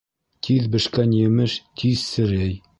[0.47, 2.55] Тиҙ бешкән емеш тиҙ серей.